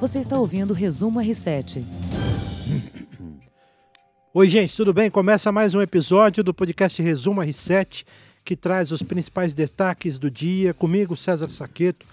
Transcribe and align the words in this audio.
Você 0.00 0.20
está 0.20 0.38
ouvindo 0.38 0.70
o 0.70 0.74
Resumo 0.74 1.18
R7. 1.18 1.82
Oi, 4.32 4.48
gente, 4.48 4.76
tudo 4.76 4.92
bem? 4.94 5.10
Começa 5.10 5.50
mais 5.50 5.74
um 5.74 5.82
episódio 5.82 6.44
do 6.44 6.54
podcast 6.54 7.02
Resumo 7.02 7.40
R7, 7.40 8.04
que 8.44 8.54
traz 8.54 8.92
os 8.92 9.02
principais 9.02 9.52
destaques 9.52 10.16
do 10.16 10.30
dia. 10.30 10.72
Comigo, 10.72 11.16
César 11.16 11.48
Saqueto, 11.48 12.06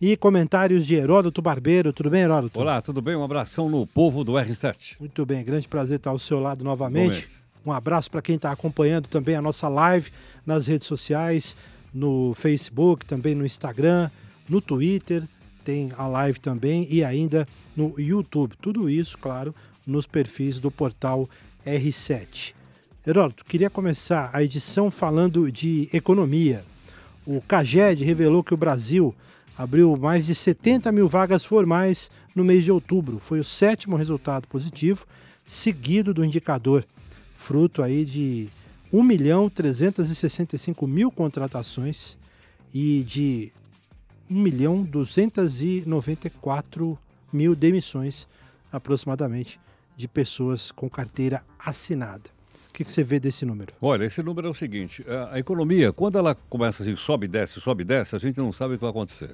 e 0.00 0.16
comentários 0.16 0.86
de 0.86 0.94
Heródoto 0.94 1.42
Barbeiro. 1.42 1.92
Tudo 1.92 2.10
bem, 2.10 2.22
Heródoto? 2.22 2.60
Olá, 2.60 2.80
tudo 2.80 3.02
bem? 3.02 3.16
Um 3.16 3.24
abração 3.24 3.68
no 3.68 3.88
povo 3.88 4.22
do 4.22 4.34
R7. 4.34 4.94
Muito 5.00 5.26
bem, 5.26 5.44
grande 5.44 5.66
prazer 5.66 5.96
estar 5.96 6.10
ao 6.10 6.20
seu 6.20 6.38
lado 6.38 6.62
novamente. 6.62 7.28
Um 7.66 7.72
abraço 7.72 8.08
para 8.08 8.22
quem 8.22 8.36
está 8.36 8.52
acompanhando 8.52 9.08
também 9.08 9.34
a 9.34 9.42
nossa 9.42 9.68
live 9.68 10.12
nas 10.46 10.68
redes 10.68 10.86
sociais, 10.86 11.56
no 11.92 12.34
Facebook, 12.34 13.04
também 13.04 13.34
no 13.34 13.44
Instagram, 13.44 14.10
no 14.48 14.60
Twitter, 14.60 15.24
tem 15.64 15.92
a 15.96 16.06
live 16.06 16.38
também 16.38 16.86
e 16.90 17.04
ainda 17.04 17.46
no 17.76 17.94
YouTube. 17.98 18.56
Tudo 18.60 18.88
isso, 18.88 19.16
claro, 19.18 19.54
nos 19.86 20.06
perfis 20.06 20.58
do 20.58 20.70
portal 20.70 21.28
R7. 21.66 22.54
Heródoto, 23.06 23.44
queria 23.44 23.68
começar 23.68 24.30
a 24.32 24.42
edição 24.42 24.90
falando 24.90 25.50
de 25.50 25.88
economia. 25.92 26.64
O 27.26 27.40
CAGED 27.40 28.04
revelou 28.04 28.44
que 28.44 28.54
o 28.54 28.56
Brasil 28.56 29.14
abriu 29.56 29.96
mais 29.96 30.26
de 30.26 30.34
70 30.34 30.90
mil 30.92 31.08
vagas 31.08 31.44
formais 31.44 32.10
no 32.34 32.44
mês 32.44 32.64
de 32.64 32.70
outubro. 32.70 33.18
Foi 33.18 33.40
o 33.40 33.44
sétimo 33.44 33.96
resultado 33.96 34.46
positivo, 34.48 35.06
seguido 35.44 36.14
do 36.14 36.24
indicador, 36.24 36.84
fruto 37.36 37.82
aí 37.82 38.04
de 38.04 38.48
1 38.92 39.02
milhão 39.02 39.48
365 39.48 40.86
mil 40.86 41.10
contratações 41.10 42.16
e 42.74 43.04
de 43.04 43.52
1 44.32 44.34
milhão 44.34 44.82
294 44.82 46.98
mil 47.32 47.54
demissões, 47.54 48.26
aproximadamente, 48.72 49.60
de 49.96 50.08
pessoas 50.08 50.70
com 50.70 50.88
carteira 50.88 51.44
assinada. 51.58 52.30
O 52.70 52.72
que, 52.72 52.84
você 52.84 53.04
vê 53.04 53.20
desse 53.20 53.44
número? 53.44 53.74
Olha, 53.82 54.06
esse 54.06 54.22
número 54.22 54.48
é 54.48 54.50
o 54.50 54.54
seguinte: 54.54 55.04
a, 55.30 55.38
economia, 55.38 55.92
quando 55.92 56.16
ela 56.16 56.34
começa 56.48 56.82
assim, 56.82 56.96
sobe 56.96 57.26
e 57.26 57.28
desce, 57.28 57.60
sobe 57.60 57.82
e 57.82 57.84
desce, 57.84 58.16
a 58.16 58.18
gente 58.18 58.38
não 58.38 58.50
sabe 58.52 58.74
o 58.74 58.78
que 58.78 58.80
vai 58.80 58.90
acontecer. 58.90 59.32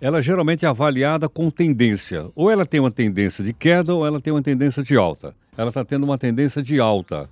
Ela 0.00 0.22
geralmente 0.22 0.64
é 0.64 0.68
avaliada 0.68 1.28
com 1.28 1.50
tendência. 1.50 2.30
Ou 2.34 2.50
ela 2.50 2.64
tem 2.64 2.80
uma 2.80 2.90
tendência 2.90 3.44
de 3.44 3.52
queda 3.52 3.94
ou 3.94 4.06
ela 4.06 4.20
tem 4.20 4.32
uma 4.32 4.42
tendência 4.42 4.82
de 4.82 4.96
alta. 4.96 5.34
Ela 5.56 5.68
está 5.68 5.84
tendo 5.84 6.04
uma 6.04 6.18
tendência 6.18 6.62
de 6.62 6.80
alta. 6.80 7.28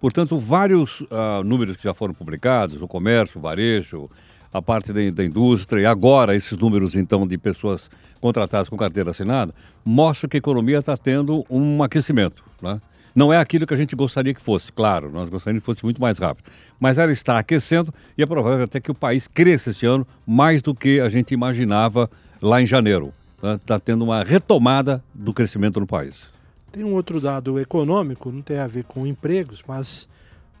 Portanto, 0.00 0.38
vários 0.38 1.00
uh, 1.02 1.44
números 1.44 1.76
que 1.76 1.84
já 1.84 1.94
foram 1.94 2.12
publicados, 2.12 2.80
o 2.80 2.88
comércio, 2.88 3.38
o 3.38 3.42
varejo, 3.42 4.10
a 4.52 4.60
parte 4.60 4.92
da, 4.92 5.10
da, 5.10 5.24
indústria, 5.24 5.82
e 5.82 5.86
agora 5.86 6.36
esses 6.36 6.56
números, 6.58 6.94
então, 6.94 7.26
de 7.26 7.38
pessoas 7.38 7.90
contratadas 8.20 8.68
com 8.68 8.76
carteira 8.76 9.10
assinada, 9.10 9.54
mostram 9.84 10.28
que 10.28 10.36
a 10.36 10.38
economia 10.38 10.78
está 10.78 10.96
tendo 10.96 11.44
um 11.48 11.82
aquecimento. 11.82 12.44
Né? 12.60 12.80
Não 13.14 13.32
é 13.32 13.38
aquilo 13.38 13.66
que 13.66 13.74
a 13.74 13.76
gente 13.76 13.96
gostaria 13.96 14.34
que 14.34 14.40
fosse, 14.40 14.70
claro, 14.70 15.10
nós 15.10 15.28
gostaríamos 15.28 15.62
que 15.62 15.66
fosse 15.66 15.82
muito 15.82 16.00
mais 16.00 16.18
rápido. 16.18 16.50
Mas 16.78 16.98
ela 16.98 17.12
está 17.12 17.38
aquecendo 17.38 17.92
e 18.16 18.22
é 18.22 18.26
provável 18.26 18.64
até 18.64 18.78
que 18.78 18.90
o 18.90 18.94
país 18.94 19.26
cresça 19.26 19.70
este 19.70 19.86
ano 19.86 20.06
mais 20.26 20.62
do 20.62 20.74
que 20.74 21.00
a 21.00 21.08
gente 21.08 21.32
imaginava 21.32 22.10
lá 22.40 22.60
em 22.60 22.66
janeiro. 22.66 23.12
Está 23.36 23.74
né? 23.74 23.80
tendo 23.84 24.04
uma 24.04 24.22
retomada 24.22 25.02
do 25.14 25.32
crescimento 25.32 25.80
no 25.80 25.86
país. 25.86 26.30
Tem 26.70 26.84
um 26.84 26.94
outro 26.94 27.20
dado 27.20 27.58
econômico, 27.58 28.30
não 28.30 28.40
tem 28.40 28.58
a 28.58 28.66
ver 28.66 28.84
com 28.84 29.06
empregos, 29.06 29.62
mas 29.66 30.08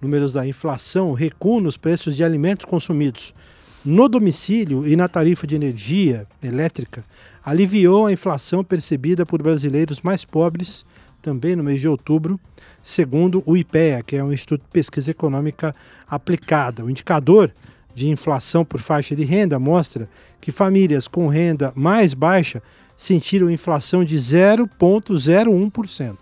números 0.00 0.32
da 0.32 0.46
inflação, 0.46 1.12
recuo 1.12 1.60
nos 1.60 1.76
preços 1.76 2.16
de 2.16 2.24
alimentos 2.24 2.66
consumidos 2.66 3.32
no 3.84 4.08
domicílio 4.08 4.86
e 4.86 4.94
na 4.94 5.08
tarifa 5.08 5.44
de 5.46 5.54
energia 5.54 6.26
elétrica 6.42 7.04
aliviou 7.44 8.06
a 8.06 8.12
inflação 8.12 8.62
percebida 8.62 9.26
por 9.26 9.42
brasileiros 9.42 10.00
mais 10.00 10.24
pobres 10.24 10.86
também 11.20 11.56
no 11.56 11.64
mês 11.64 11.80
de 11.80 11.88
outubro, 11.88 12.38
segundo 12.82 13.42
o 13.46 13.56
IPEA, 13.56 14.02
que 14.02 14.16
é 14.16 14.24
um 14.24 14.32
Instituto 14.32 14.62
de 14.62 14.68
Pesquisa 14.68 15.10
Econômica 15.10 15.74
Aplicada. 16.08 16.84
O 16.84 16.90
indicador 16.90 17.52
de 17.94 18.08
inflação 18.08 18.64
por 18.64 18.80
faixa 18.80 19.14
de 19.14 19.24
renda 19.24 19.58
mostra 19.58 20.08
que 20.40 20.50
famílias 20.50 21.06
com 21.06 21.28
renda 21.28 21.70
mais 21.76 22.14
baixa 22.14 22.62
sentiram 22.96 23.50
inflação 23.50 24.02
de 24.04 24.16
0,01% 24.16 26.16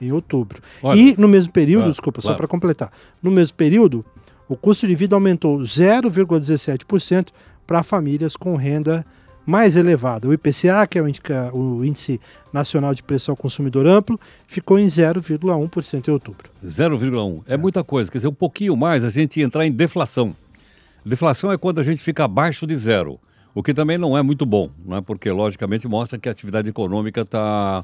em 0.00 0.12
outubro. 0.12 0.62
Olha, 0.82 0.98
e 0.98 1.14
no 1.16 1.28
mesmo 1.28 1.52
período, 1.52 1.88
desculpa, 1.88 2.20
só 2.20 2.34
para 2.34 2.48
completar, 2.48 2.90
no 3.22 3.30
mesmo 3.30 3.56
período, 3.56 4.04
o 4.52 4.56
custo 4.56 4.86
de 4.86 4.94
vida 4.94 5.16
aumentou 5.16 5.60
0,17% 5.60 7.28
para 7.66 7.82
famílias 7.82 8.36
com 8.36 8.54
renda 8.54 9.02
mais 9.46 9.76
elevada. 9.76 10.28
O 10.28 10.32
IPCA, 10.34 10.86
que 10.86 10.98
é 10.98 11.50
o, 11.52 11.82
Índice 11.82 12.20
Nacional 12.52 12.94
de 12.94 13.02
Preço 13.02 13.30
ao 13.30 13.36
Consumidor 13.36 13.86
Amplo, 13.86 14.20
ficou 14.46 14.78
em 14.78 14.86
0,1% 14.86 16.06
em 16.06 16.10
outubro. 16.10 16.50
0,1%. 16.62 17.44
É, 17.48 17.54
é 17.54 17.56
muita 17.56 17.82
coisa. 17.82 18.10
Quer 18.10 18.18
dizer, 18.18 18.28
um 18.28 18.34
pouquinho 18.34 18.76
mais 18.76 19.06
a 19.06 19.10
gente 19.10 19.40
entrar 19.40 19.64
em 19.64 19.72
deflação. 19.72 20.36
Deflação 21.02 21.50
é 21.50 21.56
quando 21.56 21.80
a 21.80 21.82
gente 21.82 22.02
fica 22.02 22.24
abaixo 22.24 22.66
de 22.66 22.76
zero, 22.76 23.18
o 23.54 23.62
que 23.62 23.72
também 23.72 23.96
não 23.96 24.18
é 24.18 24.22
muito 24.22 24.44
bom, 24.44 24.68
né? 24.84 25.00
porque 25.00 25.30
logicamente 25.30 25.88
mostra 25.88 26.18
que 26.18 26.28
a 26.28 26.32
atividade 26.32 26.68
econômica 26.68 27.22
está, 27.22 27.82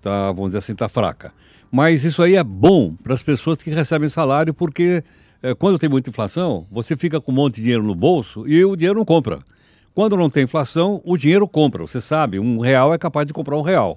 tá, 0.00 0.30
vamos 0.30 0.50
dizer 0.50 0.58
assim, 0.58 0.72
está 0.72 0.88
fraca. 0.88 1.32
Mas 1.68 2.04
isso 2.04 2.22
aí 2.22 2.36
é 2.36 2.44
bom 2.44 2.94
para 2.94 3.12
as 3.12 3.22
pessoas 3.22 3.60
que 3.60 3.70
recebem 3.70 4.08
salário, 4.08 4.54
porque 4.54 5.02
é, 5.46 5.54
quando 5.54 5.78
tem 5.78 5.88
muita 5.88 6.10
inflação, 6.10 6.66
você 6.72 6.96
fica 6.96 7.20
com 7.20 7.30
um 7.30 7.34
monte 7.36 7.56
de 7.56 7.62
dinheiro 7.62 7.84
no 7.84 7.94
bolso 7.94 8.48
e 8.48 8.64
o 8.64 8.74
dinheiro 8.74 8.98
não 8.98 9.04
compra. 9.04 9.38
Quando 9.94 10.16
não 10.16 10.28
tem 10.28 10.42
inflação, 10.42 11.00
o 11.04 11.16
dinheiro 11.16 11.46
compra. 11.46 11.86
Você 11.86 12.00
sabe, 12.00 12.40
um 12.40 12.58
real 12.58 12.92
é 12.92 12.98
capaz 12.98 13.28
de 13.28 13.32
comprar 13.32 13.56
um 13.56 13.62
real. 13.62 13.96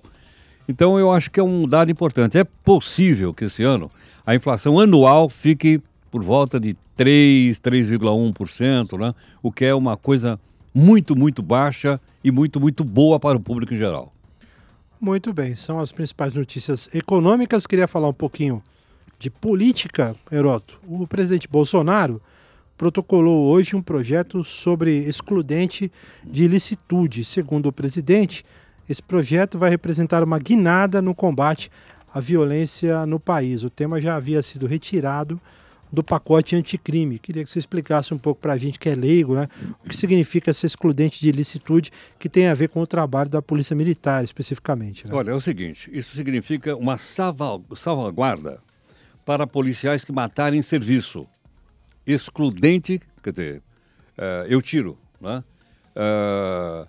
Então 0.68 1.00
eu 1.00 1.12
acho 1.12 1.32
que 1.32 1.40
é 1.40 1.44
um 1.44 1.68
dado 1.68 1.92
importante. 1.92 2.38
É 2.38 2.44
possível 2.44 3.34
que 3.34 3.46
esse 3.46 3.64
ano 3.64 3.90
a 4.24 4.36
inflação 4.36 4.80
anual 4.80 5.28
fique 5.28 5.82
por 6.12 6.24
volta 6.24 6.60
de 6.60 6.76
3, 6.96 7.60
3,1%, 7.60 9.00
né? 9.00 9.16
o 9.42 9.52
que 9.52 9.66
é 9.66 9.74
uma 9.74 9.98
coisa 9.98 10.40
muito, 10.72 11.16
muito 11.16 11.42
baixa 11.42 12.00
e 12.24 12.30
muito, 12.30 12.60
muito 12.60 12.84
boa 12.84 13.20
para 13.20 13.36
o 13.36 13.40
público 13.40 13.74
em 13.74 13.78
geral. 13.78 14.14
Muito 15.02 15.34
bem, 15.34 15.56
são 15.56 15.80
as 15.80 15.92
principais 15.92 16.36
notícias 16.36 16.94
econômicas. 16.94 17.66
Queria 17.66 17.88
falar 17.88 18.10
um 18.10 18.14
pouquinho 18.14 18.62
de 19.20 19.30
política, 19.30 20.16
Heroto. 20.32 20.80
O 20.88 21.06
presidente 21.06 21.48
Bolsonaro 21.48 22.22
protocolou 22.78 23.50
hoje 23.50 23.76
um 23.76 23.82
projeto 23.82 24.42
sobre 24.42 25.00
excludente 25.00 25.92
de 26.24 26.46
ilicitude. 26.46 27.26
Segundo 27.26 27.68
o 27.68 27.74
presidente, 27.74 28.46
esse 28.90 29.04
projeto 29.04 29.60
vai 29.60 29.70
representar 29.70 30.24
uma 30.24 30.40
guinada 30.40 31.02
no 31.02 31.14
combate 31.14 31.70
à 32.14 32.22
violência 32.22 33.06
no 33.06 33.20
país. 33.20 33.64
O 33.64 33.70
tema 33.70 34.00
já 34.00 34.16
havia 34.16 34.42
sido 34.42 34.66
retirado 34.66 35.40
do 35.92 36.02
pacote 36.02 36.56
anticrime. 36.56 37.20
Queria 37.20 37.44
que 37.44 37.50
você 37.50 37.60
explicasse 37.60 38.14
um 38.14 38.18
pouco 38.18 38.40
para 38.40 38.54
a 38.54 38.58
gente 38.58 38.80
que 38.80 38.88
é 38.88 38.96
leigo, 38.96 39.36
né? 39.36 39.50
O 39.84 39.90
que 39.90 39.98
significa 39.98 40.52
essa 40.52 40.66
excludente 40.66 41.20
de 41.20 41.28
ilicitude 41.28 41.92
que 42.18 42.30
tem 42.30 42.48
a 42.48 42.54
ver 42.54 42.70
com 42.70 42.80
o 42.80 42.88
trabalho 42.88 43.30
da 43.30 43.42
Polícia 43.42 43.76
Militar, 43.76 44.24
especificamente. 44.24 45.06
Né? 45.06 45.14
Olha, 45.14 45.32
é 45.32 45.34
o 45.34 45.42
seguinte, 45.42 45.90
isso 45.92 46.16
significa 46.16 46.76
uma 46.76 46.96
salvaguarda 46.98 48.62
para 49.26 49.46
policiais 49.46 50.04
que 50.04 50.12
matarem 50.12 50.60
em 50.60 50.64
serviço 50.64 51.28
excludente, 52.06 53.00
quer 53.22 53.32
dizer, 53.32 53.58
uh, 54.18 54.46
eu 54.48 54.62
tiro, 54.62 54.98
né? 55.22 55.44
Uh, 55.96 56.88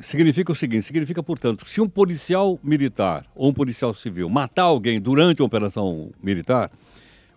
significa 0.00 0.52
o 0.52 0.54
seguinte, 0.54 0.86
significa, 0.86 1.22
portanto, 1.22 1.66
se 1.68 1.80
um 1.80 1.88
policial 1.88 2.58
militar 2.62 3.26
ou 3.34 3.50
um 3.50 3.54
policial 3.54 3.94
civil 3.94 4.28
matar 4.28 4.64
alguém 4.64 5.00
durante 5.00 5.40
uma 5.40 5.46
operação 5.46 6.10
militar, 6.22 6.70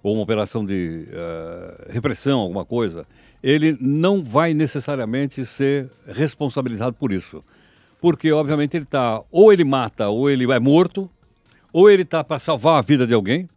ou 0.04 0.14
uma 0.14 0.24
operação 0.24 0.66
de 0.66 1.08
uh, 1.10 1.92
repressão, 1.92 2.40
alguma 2.40 2.64
coisa, 2.64 3.06
ele 3.42 3.78
não 3.80 4.24
vai 4.24 4.54
necessariamente 4.54 5.46
ser 5.46 5.90
responsabilizado 6.08 6.96
por 6.96 7.12
isso. 7.12 7.44
Porque, 8.00 8.32
obviamente, 8.32 8.78
ele 8.78 8.84
está, 8.84 9.22
ou 9.32 9.52
ele 9.52 9.64
mata, 9.64 10.08
ou 10.08 10.30
ele 10.30 10.50
é 10.52 10.60
morto, 10.60 11.10
ou 11.74 11.90
ele 11.90 12.04
está 12.04 12.24
para 12.24 12.40
salvar 12.40 12.80
a 12.80 12.82
vida 12.82 13.06
de 13.08 13.14
alguém. 13.14 13.48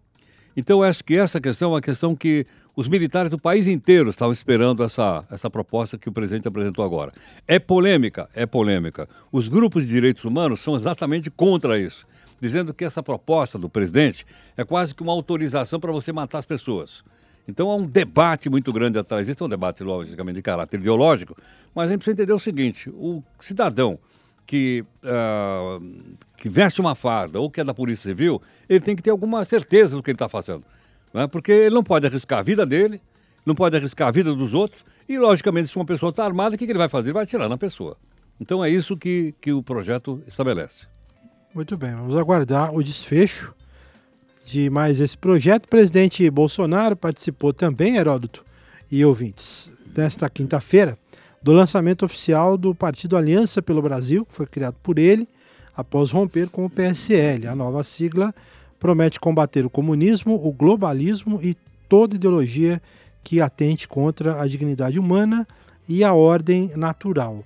Então, 0.56 0.82
acho 0.82 1.05
que 1.05 1.17
essa 1.17 1.41
questão 1.41 1.70
é 1.70 1.75
uma 1.75 1.81
questão 1.81 2.14
que 2.14 2.47
os 2.76 2.88
militares 2.88 3.31
do 3.31 3.38
país 3.38 3.67
inteiro 3.67 4.11
estavam 4.11 4.32
esperando 4.32 4.82
essa, 4.82 5.25
essa 5.31 5.50
proposta 5.50 5.99
que 5.99 6.08
o 6.08 6.12
presidente 6.12 6.49
apresentou 6.49 6.85
agora. 6.85 7.12
É 7.47 7.58
polêmica? 7.58 8.29
É 8.35 8.47
polêmica. 8.47 9.08
Os 9.31 9.49
grupos 9.49 9.87
de 9.87 9.93
direitos 9.93 10.25
humanos 10.25 10.61
são 10.61 10.76
exatamente 10.76 11.31
contra 11.31 11.79
isso, 11.79 12.06
dizendo 12.41 12.73
que 12.73 12.85
essa 12.85 13.02
proposta 13.02 13.58
do 13.58 13.69
presidente 13.69 14.25
é 14.56 14.64
quase 14.64 14.94
que 14.94 15.02
uma 15.02 15.12
autorização 15.12 15.79
para 15.79 15.93
você 15.93 16.12
matar 16.12 16.38
as 16.38 16.47
pessoas. 16.47 17.05
Então 17.47 17.70
há 17.70 17.76
um 17.76 17.85
debate 17.85 18.49
muito 18.49 18.73
grande 18.73 18.99
atrás 18.99 19.26
disso, 19.26 19.43
é 19.43 19.47
um 19.47 19.50
debate, 19.50 19.82
logicamente, 19.82 20.37
de 20.37 20.43
caráter 20.43 20.79
ideológico, 20.79 21.37
mas 21.75 21.88
a 21.88 21.93
gente 21.93 21.99
precisa 21.99 22.14
entender 22.14 22.32
o 22.32 22.38
seguinte: 22.38 22.88
o 22.91 23.23
cidadão 23.41 23.99
que, 24.46 24.84
uh, 25.04 26.16
que 26.37 26.48
veste 26.48 26.81
uma 26.81 26.94
farda 26.94 27.40
ou 27.40 27.50
que 27.50 27.60
é 27.60 27.64
da 27.64 27.75
Polícia 27.75 28.10
Civil, 28.10 28.42
ele 28.69 28.81
tem 28.81 28.96
que 28.96 29.02
ter 29.02 29.10
alguma 29.10 29.44
certeza 29.44 29.96
do 29.96 30.02
que 30.02 30.10
ele 30.10 30.16
está 30.16 30.28
fazendo 30.28 30.64
né? 31.12 31.26
porque 31.26 31.52
ele 31.52 31.75
não 31.75 31.82
pode 31.82 32.06
arriscar 32.06 32.38
a 32.38 32.42
vida 32.42 32.64
dele, 32.64 33.00
não 33.44 33.54
pode 33.54 33.76
arriscar 33.76 34.08
a 34.08 34.10
vida 34.10 34.34
dos 34.34 34.54
outros, 34.54 34.84
e 35.08 35.19
logicamente 35.19 35.69
se 35.69 35.76
uma 35.76 35.84
pessoa 35.84 36.10
está 36.10 36.25
armada, 36.25 36.54
o 36.54 36.58
que, 36.58 36.64
que 36.64 36.72
ele 36.72 36.78
vai 36.78 36.88
fazer? 36.88 37.08
Ele 37.08 37.14
vai 37.14 37.25
atirar 37.25 37.48
na 37.48 37.58
pessoa. 37.58 37.96
Então 38.40 38.64
é 38.64 38.70
isso 38.70 38.96
que, 38.96 39.34
que 39.40 39.52
o 39.52 39.62
projeto 39.62 40.22
estabelece. 40.26 40.87
Muito 41.54 41.76
bem, 41.76 41.94
vamos 41.94 42.16
aguardar 42.16 42.75
o 42.75 42.82
desfecho 42.82 43.52
de 44.46 44.70
mais 44.70 45.00
esse 45.00 45.19
projeto. 45.19 45.66
O 45.66 45.69
presidente 45.69 46.28
Bolsonaro 46.31 46.96
participou 46.96 47.52
também, 47.52 47.96
Heródoto 47.96 48.44
e 48.90 49.04
ouvintes, 49.04 49.70
nesta 49.96 50.31
quinta-feira, 50.31 50.96
do 51.42 51.52
lançamento 51.52 52.04
oficial 52.04 52.56
do 52.56 52.75
Partido 52.75 53.16
Aliança 53.16 53.62
pelo 53.62 53.81
Brasil, 53.81 54.26
que 54.26 54.34
foi 54.34 54.46
criado 54.46 54.76
por 54.82 54.98
ele 54.98 55.26
após 55.75 56.10
romper 56.10 56.48
com 56.48 56.64
o 56.64 56.70
PSL. 56.70 57.46
A 57.46 57.54
nova 57.54 57.82
sigla 57.82 58.34
promete 58.78 59.19
combater 59.19 59.64
o 59.64 59.70
comunismo, 59.70 60.34
o 60.34 60.52
globalismo 60.52 61.40
e 61.42 61.56
toda 61.88 62.16
ideologia 62.16 62.81
que 63.25 63.40
atente 63.40 63.88
contra 63.88 64.40
a 64.40 64.46
dignidade 64.46 64.98
humana 64.98 65.46
e 65.88 66.04
a 66.04 66.12
ordem 66.12 66.70
natural. 66.76 67.44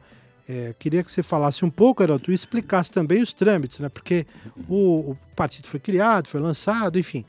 É, 0.49 0.75
queria 0.79 1.02
que 1.02 1.11
você 1.11 1.23
falasse 1.23 1.64
um 1.64 1.70
pouco, 1.70 2.02
Heroto, 2.02 2.31
e 2.31 2.35
explicasse 2.35 2.91
também 2.91 3.23
os 3.23 3.32
trâmites, 3.32 3.79
né? 3.79 3.88
Porque 3.88 4.26
o, 4.69 5.12
o 5.12 5.19
partido 5.35 5.67
foi 5.67 5.81
criado, 5.81 6.29
foi 6.29 6.41
lançado, 6.41 6.99
enfim. 6.99 7.25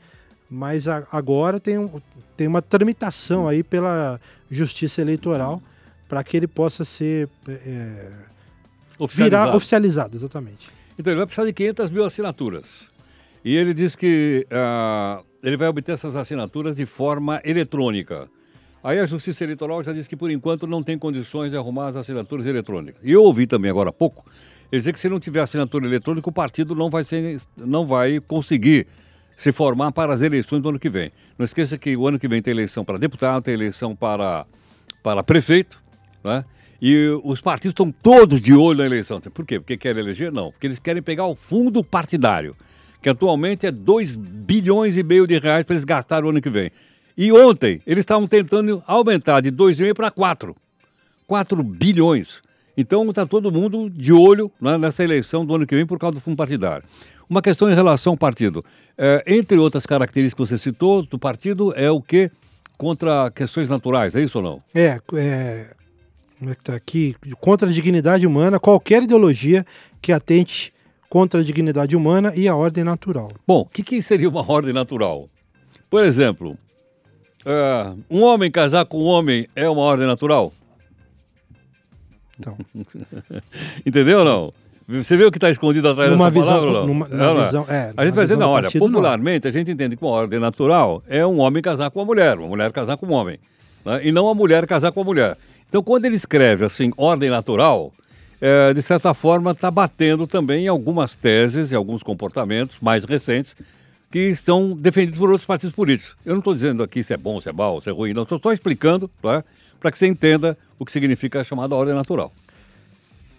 Mas 0.50 0.86
a, 0.86 1.06
agora 1.10 1.58
tem, 1.58 1.78
um, 1.78 2.00
tem 2.36 2.46
uma 2.46 2.60
tramitação 2.60 3.48
aí 3.48 3.62
pela 3.62 4.20
Justiça 4.50 5.00
Eleitoral 5.00 5.62
para 6.08 6.22
que 6.22 6.36
ele 6.36 6.46
possa 6.46 6.84
ser 6.84 7.28
é, 7.48 8.12
Oficializado. 8.98 9.44
virar 9.44 9.56
oficializado, 9.56 10.16
exatamente. 10.16 10.68
Então 10.98 11.12
ele 11.12 11.18
vai 11.18 11.26
precisar 11.26 11.46
de 11.46 11.52
500 11.52 11.90
mil 11.90 12.04
assinaturas. 12.04 12.64
E 13.44 13.54
ele 13.54 13.74
diz 13.74 13.94
que 13.94 14.46
ah, 14.50 15.20
ele 15.42 15.56
vai 15.56 15.68
obter 15.68 15.92
essas 15.92 16.16
assinaturas 16.16 16.74
de 16.74 16.86
forma 16.86 17.40
eletrônica. 17.44 18.28
Aí 18.82 18.98
a 18.98 19.06
Justiça 19.06 19.44
Eleitoral 19.44 19.82
já 19.82 19.92
disse 19.92 20.08
que 20.08 20.16
por 20.16 20.30
enquanto 20.30 20.66
não 20.66 20.82
tem 20.82 20.98
condições 20.98 21.50
de 21.50 21.56
arrumar 21.56 21.88
as 21.88 21.96
assinaturas 21.96 22.46
eletrônicas. 22.46 23.00
E 23.02 23.12
eu 23.12 23.22
ouvi 23.22 23.46
também 23.46 23.70
agora 23.70 23.90
há 23.90 23.92
pouco 23.92 24.24
ele 24.70 24.80
dizer 24.80 24.92
que 24.92 25.00
se 25.00 25.08
não 25.08 25.20
tiver 25.20 25.40
assinatura 25.40 25.86
eletrônica 25.86 26.28
o 26.28 26.32
partido 26.32 26.74
não 26.74 26.90
vai, 26.90 27.04
ser, 27.04 27.40
não 27.56 27.86
vai 27.86 28.20
conseguir 28.20 28.86
se 29.36 29.52
formar 29.52 29.92
para 29.92 30.12
as 30.12 30.22
eleições 30.22 30.62
do 30.62 30.68
ano 30.68 30.78
que 30.78 30.88
vem. 30.88 31.12
Não 31.38 31.44
esqueça 31.44 31.76
que 31.76 31.96
o 31.96 32.06
ano 32.08 32.18
que 32.18 32.26
vem 32.26 32.40
tem 32.42 32.52
eleição 32.52 32.84
para 32.84 32.98
deputado, 32.98 33.42
tem 33.42 33.54
eleição 33.54 33.94
para, 33.94 34.46
para 35.02 35.22
prefeito, 35.22 35.80
né? 36.26 36.44
E 36.80 37.08
os 37.24 37.40
partidos 37.40 37.72
estão 37.72 37.90
todos 37.90 38.40
de 38.40 38.54
olho 38.54 38.78
na 38.80 38.86
eleição. 38.86 39.20
Por 39.20 39.46
quê? 39.46 39.58
Porque 39.58 39.76
querem 39.76 40.02
eleger? 40.02 40.30
Não. 40.30 40.50
Porque 40.50 40.66
eles 40.66 40.78
querem 40.78 41.02
pegar 41.02 41.24
o 41.24 41.34
fundo 41.34 41.82
partidário, 41.82 42.54
que 43.00 43.08
atualmente 43.08 43.66
é 43.66 43.70
2 43.70 44.16
bilhões 44.16 44.96
e 44.96 45.02
meio 45.02 45.26
de 45.26 45.38
reais 45.38 45.64
para 45.64 45.74
eles 45.74 45.84
gastarem 45.84 46.26
o 46.26 46.30
ano 46.30 46.42
que 46.42 46.50
vem. 46.50 46.70
E 47.16 47.32
ontem 47.32 47.80
eles 47.86 48.02
estavam 48.02 48.28
tentando 48.28 48.82
aumentar 48.86 49.40
de 49.40 49.50
2,5 49.50 49.94
para 49.94 50.10
4. 50.10 50.54
4 51.26 51.62
bilhões. 51.62 52.42
Então 52.76 53.08
está 53.08 53.24
todo 53.24 53.50
mundo 53.50 53.88
de 53.88 54.12
olho 54.12 54.52
né, 54.60 54.76
nessa 54.76 55.02
eleição 55.02 55.46
do 55.46 55.54
ano 55.54 55.66
que 55.66 55.74
vem 55.74 55.86
por 55.86 55.98
causa 55.98 56.16
do 56.16 56.20
fundo 56.20 56.36
partidário. 56.36 56.84
Uma 57.28 57.40
questão 57.40 57.70
em 57.70 57.74
relação 57.74 58.12
ao 58.12 58.16
partido. 58.18 58.62
É, 58.98 59.24
entre 59.26 59.56
outras 59.56 59.86
características 59.86 60.48
que 60.50 60.56
você 60.56 60.62
citou 60.62 61.02
do 61.02 61.18
partido, 61.18 61.72
é 61.74 61.90
o 61.90 62.02
que? 62.02 62.30
Contra 62.76 63.30
questões 63.30 63.70
naturais, 63.70 64.14
é 64.14 64.20
isso 64.20 64.38
ou 64.38 64.44
não? 64.44 64.62
É, 64.74 65.00
é 65.14 65.75
como 66.38 66.50
é 66.50 66.54
que 66.54 66.62
tá 66.62 66.74
aqui? 66.74 67.16
Contra 67.40 67.68
a 67.68 67.72
dignidade 67.72 68.26
humana, 68.26 68.58
qualquer 68.60 69.02
ideologia 69.02 69.64
que 70.02 70.12
atente 70.12 70.72
contra 71.08 71.40
a 71.40 71.44
dignidade 71.44 71.96
humana 71.96 72.32
e 72.36 72.46
a 72.48 72.54
ordem 72.54 72.84
natural. 72.84 73.30
Bom, 73.46 73.60
o 73.60 73.64
que, 73.66 73.82
que 73.82 74.02
seria 74.02 74.28
uma 74.28 74.48
ordem 74.50 74.72
natural? 74.72 75.28
Por 75.88 76.04
exemplo, 76.04 76.58
é, 77.44 77.92
um 78.10 78.22
homem 78.22 78.50
casar 78.50 78.84
com 78.84 78.98
um 78.98 79.06
homem 79.06 79.46
é 79.54 79.68
uma 79.68 79.80
ordem 79.82 80.06
natural? 80.06 80.52
Então, 82.38 82.56
Entendeu 83.84 84.18
ou 84.18 84.24
não? 84.24 84.52
Você 84.88 85.16
vê 85.16 85.24
o 85.24 85.32
que 85.32 85.38
está 85.38 85.50
escondido 85.50 85.88
atrás 85.88 86.10
numa 86.10 86.30
dessa 86.30 86.40
visão, 86.44 86.60
palavra 86.60 86.80
não? 86.80 86.86
numa, 86.86 87.08
Não, 87.08 87.34
não. 87.34 87.44
visão, 87.44 87.66
é, 87.68 87.92
A 87.96 88.04
gente 88.04 88.14
vai 88.14 88.24
dizer, 88.24 88.36
não, 88.36 88.50
olha, 88.50 88.64
partido, 88.64 88.82
não. 88.82 88.88
popularmente 88.92 89.48
a 89.48 89.50
gente 89.50 89.70
entende 89.70 89.96
que 89.96 90.04
uma 90.04 90.12
ordem 90.12 90.38
natural 90.38 91.02
é 91.08 91.26
um 91.26 91.40
homem 91.40 91.60
casar 91.60 91.90
com 91.90 91.98
uma 91.98 92.04
mulher, 92.04 92.38
uma 92.38 92.46
mulher 92.46 92.70
casar 92.70 92.96
com 92.96 93.06
um 93.06 93.12
homem, 93.12 93.38
né? 93.84 94.00
e 94.06 94.12
não 94.12 94.28
a 94.28 94.34
mulher 94.34 94.64
casar 94.66 94.92
com 94.92 95.00
a 95.00 95.04
mulher. 95.04 95.36
Então, 95.68 95.82
quando 95.82 96.04
ele 96.04 96.16
escreve 96.16 96.64
assim, 96.64 96.92
ordem 96.96 97.30
natural, 97.30 97.92
é, 98.40 98.72
de 98.72 98.82
certa 98.82 99.14
forma 99.14 99.52
está 99.52 99.70
batendo 99.70 100.26
também 100.26 100.64
em 100.64 100.68
algumas 100.68 101.16
teses 101.16 101.72
e 101.72 101.74
alguns 101.74 102.02
comportamentos 102.02 102.76
mais 102.80 103.04
recentes 103.04 103.56
que 104.10 104.30
estão 104.30 104.76
defendidos 104.76 105.18
por 105.18 105.30
outros 105.30 105.46
partidos 105.46 105.74
políticos. 105.74 106.16
Eu 106.24 106.32
não 106.32 106.38
estou 106.38 106.54
dizendo 106.54 106.82
aqui 106.82 107.02
se 107.02 107.12
é 107.12 107.16
bom, 107.16 107.40
se 107.40 107.48
é 107.48 107.52
mau, 107.52 107.80
se 107.80 107.88
é 107.88 107.92
ruim, 107.92 108.12
não. 108.12 108.22
Estou 108.22 108.38
só 108.40 108.52
explicando 108.52 109.10
é? 109.24 109.42
para 109.80 109.90
que 109.90 109.98
você 109.98 110.06
entenda 110.06 110.56
o 110.78 110.84
que 110.84 110.92
significa 110.92 111.40
a 111.40 111.44
chamada 111.44 111.74
ordem 111.74 111.94
natural. 111.94 112.32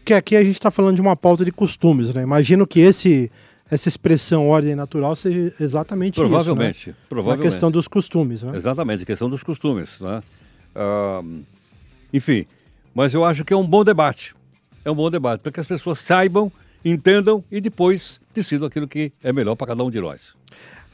Que 0.04 0.14
aqui 0.14 0.36
a 0.36 0.44
gente 0.44 0.54
está 0.54 0.72
falando 0.72 0.96
de 0.96 1.02
uma 1.02 1.16
pauta 1.16 1.44
de 1.44 1.52
costumes, 1.52 2.14
né? 2.14 2.22
Imagino 2.22 2.66
que 2.66 2.80
esse, 2.80 3.32
essa 3.70 3.88
expressão 3.90 4.48
ordem 4.48 4.76
natural 4.76 5.16
seja 5.16 5.54
exatamente 5.60 6.16
Provavelmente. 6.16 6.80
isso, 6.80 6.90
né? 6.90 6.96
provavelmente. 7.10 7.46
Na 7.46 7.52
questão 7.52 7.72
dos 7.72 7.88
costumes, 7.88 8.42
né? 8.42 8.56
Exatamente, 8.56 9.04
a 9.04 9.06
questão 9.06 9.30
dos 9.30 9.44
costumes. 9.44 9.90
Né? 10.00 10.22
Ah, 10.76 11.22
enfim, 12.18 12.46
mas 12.94 13.14
eu 13.14 13.24
acho 13.24 13.46
que 13.46 13.54
é 13.54 13.58
um 13.58 13.66
bom 13.66 13.84
debate. 13.84 14.36
É 14.84 14.90
um 14.90 14.96
bom 14.96 15.10
debate, 15.10 15.42
para 15.42 15.52
que 15.52 15.60
as 15.60 15.68
pessoas 15.68 16.00
saibam, 16.00 16.52
entendam 16.84 17.44
e 17.52 17.62
depois 17.62 18.20
decidam 18.34 18.68
aquilo 18.68 18.88
que 18.88 19.12
é 19.22 19.32
melhor 19.32 19.56
para 19.56 19.68
cada 19.68 19.84
um 19.84 19.92
de 19.92 20.00
nós. 20.00 20.34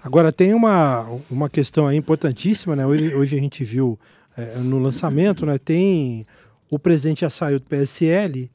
Agora 0.04 0.32
tem 0.32 0.54
uma, 0.54 1.08
uma 1.30 1.50
questão 1.50 1.88
aí 1.88 1.96
importantíssima, 1.96 2.76
né? 2.76 2.86
Hoje, 2.86 3.16
hoje 3.16 3.38
a 3.38 3.40
gente 3.40 3.64
viu 3.64 3.98
é, 4.36 4.58
no 4.58 4.80
lançamento, 4.80 5.46
né? 5.46 5.58
Tem 5.58 6.26
o 6.70 6.78
presidente 6.78 7.22
já 7.22 7.30
saiu 7.30 7.60
do 7.60 7.66
PSL, 7.66 8.52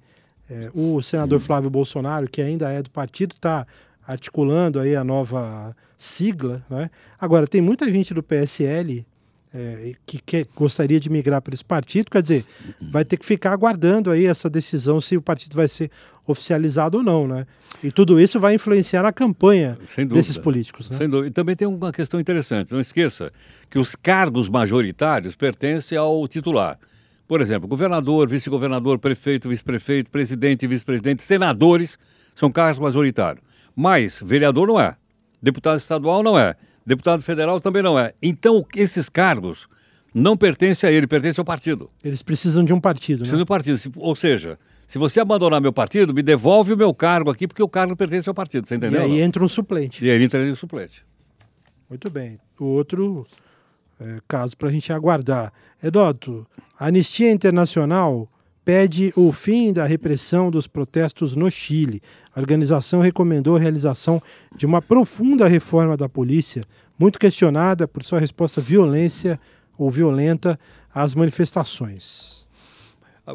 é, 0.50 0.70
o 0.74 1.00
senador 1.00 1.40
Flávio 1.40 1.70
Bolsonaro, 1.70 2.28
que 2.28 2.42
ainda 2.42 2.70
é 2.70 2.82
do 2.82 2.90
partido, 2.90 3.34
está 3.34 3.66
articulando 4.06 4.80
aí 4.80 4.94
a 4.94 5.04
nova 5.04 5.74
sigla, 5.96 6.62
né? 6.68 6.90
Agora 7.18 7.46
tem 7.46 7.62
muita 7.62 7.90
gente 7.90 8.12
do 8.12 8.22
PSL 8.22 9.06
é, 9.52 9.92
que, 10.04 10.18
que 10.18 10.46
gostaria 10.54 11.00
de 11.00 11.08
migrar 11.08 11.40
para 11.40 11.54
esse 11.54 11.64
partido, 11.64 12.10
quer 12.10 12.22
dizer, 12.22 12.44
vai 12.80 13.04
ter 13.04 13.16
que 13.16 13.24
ficar 13.24 13.52
aguardando 13.52 14.10
aí 14.10 14.26
essa 14.26 14.48
decisão 14.48 15.00
se 15.00 15.16
o 15.16 15.22
partido 15.22 15.54
vai 15.54 15.68
ser 15.68 15.90
oficializado 16.26 16.98
ou 16.98 17.02
não, 17.02 17.26
né? 17.26 17.46
E 17.82 17.90
tudo 17.90 18.20
isso 18.20 18.38
vai 18.38 18.54
influenciar 18.54 19.02
na 19.02 19.12
campanha 19.12 19.78
dúvida. 20.04 20.14
desses 20.14 20.36
políticos, 20.36 20.90
né? 20.90 20.96
Sem 20.96 21.08
dúvida. 21.08 21.28
E 21.28 21.30
também 21.30 21.56
tem 21.56 21.66
uma 21.66 21.92
questão 21.92 22.20
interessante. 22.20 22.72
Não 22.72 22.80
esqueça 22.80 23.32
que 23.70 23.78
os 23.78 23.94
cargos 23.94 24.48
majoritários 24.48 25.34
pertencem 25.34 25.96
ao 25.96 26.26
titular. 26.28 26.78
Por 27.26 27.40
exemplo, 27.40 27.68
governador, 27.68 28.28
vice-governador, 28.28 28.98
prefeito, 28.98 29.48
vice-prefeito, 29.48 30.10
presidente, 30.10 30.66
vice-presidente, 30.66 31.22
senadores 31.22 31.98
são 32.34 32.50
cargos 32.50 32.78
majoritários. 32.78 33.44
Mas 33.74 34.18
vereador 34.22 34.66
não 34.66 34.80
é. 34.80 34.96
Deputado 35.40 35.78
estadual 35.78 36.22
não 36.22 36.38
é. 36.38 36.56
Deputado 36.88 37.22
federal 37.22 37.60
também 37.60 37.82
não 37.82 37.98
é. 37.98 38.12
Então, 38.22 38.64
esses 38.74 39.08
cargos 39.08 39.68
não 40.14 40.36
pertencem 40.36 40.88
a 40.88 40.92
ele, 40.92 41.06
pertencem 41.06 41.40
ao 41.40 41.44
partido. 41.44 41.90
Eles 42.02 42.22
precisam 42.22 42.64
de 42.64 42.72
um 42.72 42.80
partido, 42.80 43.18
Precisa 43.18 43.36
né? 43.36 43.42
do 43.42 43.46
partido. 43.46 43.76
Se- 43.78 43.92
Ou 43.96 44.16
seja, 44.16 44.58
se 44.86 44.96
você 44.98 45.20
abandonar 45.20 45.60
meu 45.60 45.72
partido, 45.72 46.14
me 46.14 46.22
devolve 46.22 46.72
o 46.72 46.76
meu 46.76 46.94
cargo 46.94 47.30
aqui, 47.30 47.46
porque 47.46 47.62
o 47.62 47.68
cargo 47.68 47.94
pertence 47.94 48.28
ao 48.28 48.34
partido. 48.34 48.66
Você 48.66 48.74
E 48.74 48.78
entendeu? 48.78 49.02
aí 49.02 49.08
não? 49.10 49.18
entra 49.18 49.44
um 49.44 49.48
suplente. 49.48 50.02
E 50.04 50.08
aí 50.08 50.16
ele 50.16 50.24
entraria 50.24 50.48
no 50.48 50.56
suplente. 50.56 51.04
Muito 51.90 52.10
bem. 52.10 52.38
O 52.58 52.64
outro 52.64 53.26
é, 54.00 54.18
caso 54.26 54.56
para 54.56 54.68
a 54.68 54.72
gente 54.72 54.92
aguardar. 54.92 55.52
Eduardo, 55.82 56.46
a 56.78 56.86
Anistia 56.86 57.30
Internacional 57.30 58.30
pede 58.64 59.12
o 59.16 59.32
fim 59.32 59.72
da 59.72 59.84
repressão 59.86 60.50
dos 60.50 60.66
protestos 60.66 61.34
no 61.34 61.50
Chile. 61.50 62.02
A 62.38 62.40
organização 62.40 63.00
recomendou 63.00 63.56
a 63.56 63.58
realização 63.58 64.22
de 64.56 64.64
uma 64.64 64.80
profunda 64.80 65.48
reforma 65.48 65.96
da 65.96 66.08
polícia, 66.08 66.62
muito 66.96 67.18
questionada 67.18 67.88
por 67.88 68.04
sua 68.04 68.20
resposta 68.20 68.60
violência 68.60 69.40
ou 69.76 69.90
violenta 69.90 70.56
às 70.94 71.16
manifestações. 71.16 72.46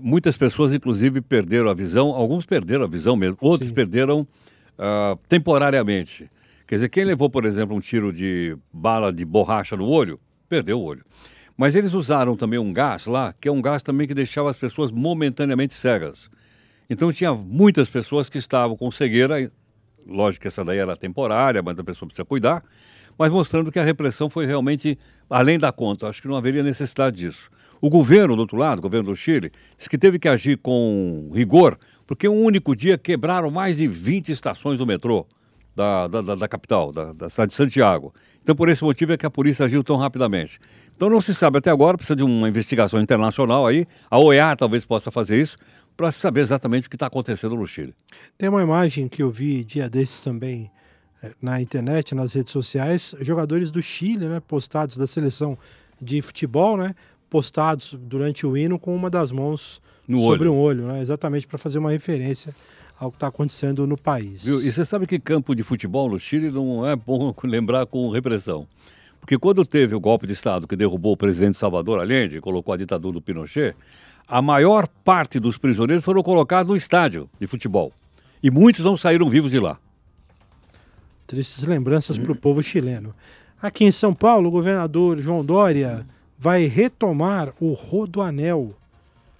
Muitas 0.01 0.37
pessoas, 0.37 0.71
inclusive, 0.71 1.19
perderam 1.19 1.69
a 1.69 1.73
visão, 1.73 2.11
alguns 2.11 2.45
perderam 2.45 2.85
a 2.85 2.87
visão 2.87 3.17
mesmo, 3.17 3.35
outros 3.41 3.67
Sim. 3.67 3.75
perderam 3.75 4.25
ah, 4.79 5.17
temporariamente. 5.27 6.31
Quer 6.65 6.75
dizer, 6.75 6.87
quem 6.87 7.03
levou, 7.03 7.29
por 7.29 7.43
exemplo, 7.43 7.75
um 7.75 7.81
tiro 7.81 8.13
de 8.13 8.57
bala 8.71 9.11
de 9.11 9.25
borracha 9.25 9.75
no 9.75 9.85
olho, 9.85 10.17
perdeu 10.47 10.79
o 10.79 10.81
olho. 10.81 11.03
Mas 11.57 11.75
eles 11.75 11.93
usaram 11.93 12.37
também 12.37 12.57
um 12.57 12.71
gás 12.71 13.05
lá, 13.05 13.33
que 13.33 13.49
é 13.49 13.51
um 13.51 13.61
gás 13.61 13.83
também 13.83 14.07
que 14.07 14.13
deixava 14.13 14.49
as 14.49 14.57
pessoas 14.57 14.93
momentaneamente 14.93 15.73
cegas. 15.73 16.31
Então 16.89 17.11
tinha 17.11 17.33
muitas 17.33 17.89
pessoas 17.89 18.29
que 18.29 18.37
estavam 18.37 18.75
com 18.77 18.89
cegueira, 18.91 19.51
lógico 20.05 20.41
que 20.43 20.47
essa 20.47 20.63
daí 20.63 20.77
era 20.77 20.95
temporária, 20.95 21.61
mas 21.63 21.77
a 21.79 21.83
pessoa 21.83 22.07
precisa 22.07 22.25
cuidar, 22.25 22.63
mas 23.17 23.31
mostrando 23.31 23.71
que 23.71 23.79
a 23.79 23.83
repressão 23.83 24.29
foi 24.29 24.45
realmente 24.45 24.97
além 25.29 25.57
da 25.57 25.71
conta. 25.71 26.07
Acho 26.07 26.21
que 26.21 26.27
não 26.27 26.35
haveria 26.35 26.63
necessidade 26.63 27.17
disso. 27.17 27.49
O 27.81 27.89
governo, 27.89 28.35
do 28.35 28.41
outro 28.41 28.57
lado, 28.57 28.79
o 28.79 28.81
governo 28.81 29.09
do 29.11 29.15
Chile, 29.15 29.51
disse 29.77 29.89
que 29.89 29.97
teve 29.97 30.17
que 30.17 30.27
agir 30.27 30.57
com 30.57 31.29
rigor, 31.33 31.77
porque 32.07 32.27
um 32.27 32.41
único 32.43 32.75
dia 32.75 32.97
quebraram 32.97 33.49
mais 33.51 33.77
de 33.77 33.87
20 33.87 34.31
estações 34.31 34.77
do 34.77 34.85
metrô 34.85 35.25
da, 35.75 36.07
da, 36.07 36.21
da- 36.21 36.35
da 36.35 36.47
capital, 36.47 36.91
da, 36.91 37.11
da 37.13 37.29
cidade 37.29 37.51
de 37.51 37.57
Santiago. 37.57 38.13
Então, 38.41 38.55
por 38.55 38.67
esse 38.69 38.83
motivo 38.83 39.13
é 39.13 39.17
que 39.17 39.25
a 39.25 39.29
polícia 39.29 39.65
agiu 39.65 39.83
tão 39.83 39.95
rapidamente. 39.95 40.59
Então, 40.95 41.09
não 41.09 41.19
se 41.21 41.33
sabe 41.33 41.57
até 41.57 41.71
agora, 41.71 41.97
precisa 41.97 42.15
de 42.15 42.23
uma 42.23 42.47
investigação 42.47 42.99
internacional 43.01 43.65
aí. 43.65 43.85
A 44.11 44.19
OEA 44.19 44.55
talvez 44.55 44.83
possa 44.85 45.09
fazer 45.11 45.41
isso, 45.41 45.57
para 45.95 46.11
saber 46.11 46.41
exatamente 46.41 46.87
o 46.87 46.89
que 46.89 46.95
está 46.95 47.07
acontecendo 47.07 47.55
no 47.55 47.65
Chile. 47.67 47.93
Tem 48.37 48.49
uma 48.49 48.61
imagem 48.61 49.07
que 49.07 49.21
eu 49.21 49.29
vi 49.31 49.63
dia 49.63 49.89
desses 49.89 50.19
também 50.19 50.71
eh, 51.21 51.31
na 51.41 51.61
internet, 51.61 52.13
nas 52.15 52.33
redes 52.33 52.51
sociais, 52.51 53.15
jogadores 53.21 53.71
do 53.71 53.81
Chile, 53.81 54.27
né, 54.27 54.39
postados 54.39 54.97
da 54.97 55.07
seleção 55.07 55.57
de 56.01 56.21
futebol, 56.21 56.77
né, 56.77 56.95
postados 57.29 57.95
durante 57.99 58.45
o 58.45 58.55
hino 58.57 58.77
com 58.79 58.95
uma 58.95 59.09
das 59.09 59.31
mãos 59.31 59.81
No 60.07 60.19
sobre 60.21 60.47
olho. 60.47 60.53
um 60.53 60.59
olho, 60.59 60.87
né, 60.87 61.01
exatamente 61.01 61.47
para 61.47 61.57
fazer 61.57 61.79
uma 61.79 61.91
referência 61.91 62.55
ao 62.99 63.11
que 63.11 63.17
está 63.17 63.27
acontecendo 63.27 63.85
no 63.87 63.97
país. 63.97 64.45
Viu? 64.45 64.61
E 64.61 64.71
você 64.71 64.85
sabe 64.85 65.07
que 65.07 65.19
campo 65.19 65.55
de 65.55 65.63
futebol 65.63 66.09
no 66.09 66.19
Chile 66.19 66.51
não 66.51 66.87
é 66.87 66.95
bom 66.95 67.33
lembrar 67.43 67.85
com 67.85 68.09
repressão. 68.09 68.67
Porque 69.23 69.37
quando 69.37 69.65
teve 69.65 69.95
o 69.95 70.01
golpe 70.01 70.27
de 70.27 70.33
Estado 70.33 70.67
que 70.67 70.75
derrubou 70.75 71.13
o 71.13 71.17
presidente 71.17 71.55
Salvador 71.55 71.97
Allende 72.01 72.41
colocou 72.41 72.73
a 72.73 72.77
ditadura 72.77 73.13
do 73.13 73.21
Pinochet, 73.21 73.73
a 74.27 74.41
maior 74.41 74.85
parte 74.85 75.39
dos 75.39 75.57
prisioneiros 75.57 76.03
foram 76.03 76.21
colocados 76.21 76.69
no 76.69 76.75
estádio 76.75 77.29
de 77.39 77.47
futebol. 77.47 77.93
E 78.43 78.51
muitos 78.51 78.83
não 78.83 78.97
saíram 78.97 79.29
vivos 79.29 79.49
de 79.49 79.61
lá. 79.61 79.79
Tristes 81.25 81.63
lembranças 81.63 82.17
para 82.17 82.33
o 82.33 82.35
povo 82.35 82.61
chileno. 82.61 83.15
Aqui 83.61 83.85
em 83.85 83.93
São 83.93 84.13
Paulo, 84.13 84.49
o 84.49 84.51
governador 84.51 85.17
João 85.21 85.43
Dória 85.43 86.05
vai 86.37 86.65
retomar 86.65 87.53
o 87.61 87.71
Rodoanel. 87.71 88.75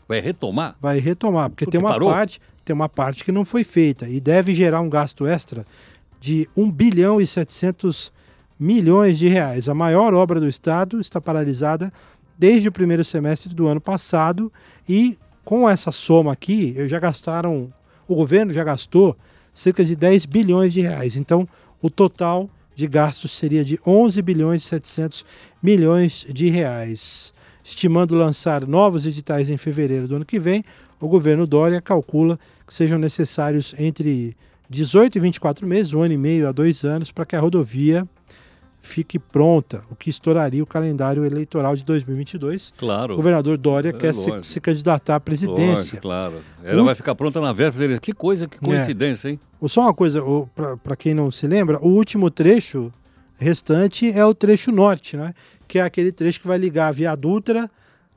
Vai 0.07 0.21
retomar? 0.21 0.77
Vai 0.79 0.99
retomar, 0.99 1.49
porque, 1.49 1.65
tem 1.65 1.77
uma 1.77 1.89
parou? 1.89 2.09
parte, 2.09 2.39
tem 2.63 2.73
uma 2.73 2.87
parte 2.87 3.25
que 3.25 3.33
não 3.33 3.43
foi 3.43 3.65
feita 3.65 4.07
e 4.07 4.21
deve 4.21 4.55
gerar 4.55 4.79
um 4.79 4.89
gasto 4.89 5.27
extra 5.27 5.65
de 6.21 6.47
1 6.55 6.71
bilhão 6.71 7.19
e 7.19 7.27
700 7.27 8.13
milhões 8.63 9.19
de 9.19 9.27
reais. 9.27 9.67
A 9.67 9.73
maior 9.73 10.13
obra 10.13 10.39
do 10.39 10.47
estado 10.47 10.99
está 10.99 11.19
paralisada 11.19 11.91
desde 12.37 12.69
o 12.69 12.71
primeiro 12.71 13.03
semestre 13.03 13.53
do 13.53 13.67
ano 13.67 13.81
passado 13.81 14.51
e 14.87 15.17
com 15.43 15.69
essa 15.69 15.91
soma 15.91 16.31
aqui, 16.31 16.73
já 16.87 16.97
gastaram, 16.97 17.71
o 18.07 18.15
governo 18.15 18.53
já 18.53 18.63
gastou 18.63 19.17
cerca 19.53 19.83
de 19.83 19.95
10 19.95 20.25
bilhões 20.25 20.73
de 20.73 20.79
reais. 20.79 21.17
Então, 21.17 21.47
o 21.81 21.89
total 21.89 22.49
de 22.73 22.87
gastos 22.87 23.31
seria 23.31 23.65
de 23.65 23.77
11 23.85 24.21
bilhões 24.21 24.63
e 24.63 24.67
700 24.67 25.25
milhões 25.61 26.25
de 26.29 26.49
reais. 26.49 27.33
Estimando 27.63 28.15
lançar 28.15 28.65
novos 28.65 29.05
editais 29.05 29.49
em 29.49 29.57
fevereiro 29.57 30.07
do 30.07 30.15
ano 30.15 30.25
que 30.25 30.39
vem, 30.39 30.63
o 31.01 31.09
governo 31.09 31.45
Dória 31.45 31.81
calcula 31.81 32.39
que 32.65 32.73
sejam 32.73 32.97
necessários 32.97 33.75
entre 33.77 34.35
18 34.69 35.17
e 35.17 35.21
24 35.21 35.67
meses, 35.67 35.93
um 35.93 36.01
ano 36.01 36.13
e 36.13 36.17
meio 36.17 36.47
a 36.47 36.53
dois 36.53 36.85
anos, 36.85 37.11
para 37.11 37.25
que 37.25 37.35
a 37.35 37.39
rodovia 37.41 38.07
fique 38.85 39.17
pronta, 39.17 39.81
o 39.89 39.95
que 39.95 40.09
estouraria 40.09 40.61
o 40.61 40.65
calendário 40.67 41.23
eleitoral 41.23 41.73
de 41.73 41.85
2022. 41.85 42.73
Claro. 42.77 43.13
O 43.13 43.15
governador 43.15 43.57
Dória 43.57 43.89
É 43.89 43.93
quer 43.93 44.13
se, 44.13 44.29
se 44.43 44.59
candidatar 44.59 45.15
à 45.15 45.19
presidência. 45.21 45.63
Lógico, 45.75 46.01
claro. 46.01 46.33
Ela 46.61 46.81
O- 46.81 46.85
vai 46.85 46.93
ficar 46.93 47.15
pronta 47.15 47.39
na 47.39 47.53
véspera. 47.53 47.97
Que 47.97 48.11
coisa, 48.11 48.45
que 48.45 48.59
coincidência, 48.59 49.29
hein? 49.29 49.39
Ou 49.61 49.69
Só 49.69 49.81
uma 49.83 49.93
coisa, 49.93 50.21
para 50.83 50.95
quem 50.97 51.13
não 51.13 51.31
se 51.31 51.47
lembra, 51.47 51.79
o 51.79 51.87
último 51.87 52.29
trecho 52.29 52.91
restante 53.37 54.11
é 54.11 54.25
o 54.25 54.33
trecho 54.33 54.69
norte, 54.69 55.15
né? 55.15 55.33
Que 55.65 55.79
é 55.79 55.81
aquele 55.81 56.11
trecho 56.11 56.41
que 56.41 56.47
vai 56.47 56.57
ligar 56.57 56.89
a 56.89 56.91
Via 56.91 57.15
Dutra 57.15 57.71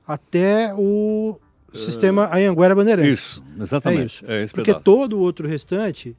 até 0.07 0.75
o 0.77 1.39
sistema 1.73 2.29
Anhanguera 2.35 2.75
Bandeirantes. 2.75 3.13
Isso, 3.13 3.43
exatamente. 3.61 4.25
É 4.27 4.43
isso. 4.45 4.53
É 4.53 4.57
Porque 4.57 4.71
pedaço. 4.73 4.85
todo 4.85 5.17
o 5.17 5.21
outro 5.21 5.47
restante 5.47 6.17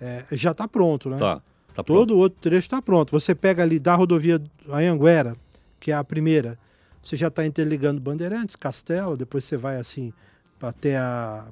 é, 0.00 0.24
já 0.32 0.52
está 0.52 0.66
pronto, 0.66 1.10
né? 1.10 1.18
Tá, 1.18 1.42
tá. 1.74 1.82
Todo 1.82 2.14
o 2.14 2.18
outro 2.18 2.38
trecho 2.40 2.66
está 2.66 2.80
pronto. 2.82 3.10
Você 3.12 3.34
pega 3.34 3.62
ali 3.62 3.78
da 3.78 3.94
rodovia 3.94 4.40
Anhanguera, 4.68 5.36
que 5.78 5.90
é 5.90 5.94
a 5.94 6.04
primeira, 6.04 6.58
você 7.02 7.16
já 7.16 7.28
está 7.28 7.46
interligando 7.46 8.00
Bandeirantes, 8.00 8.56
Castelo, 8.56 9.16
depois 9.16 9.44
você 9.44 9.56
vai 9.56 9.76
assim 9.76 10.12
até 10.60 10.96
a 10.96 11.46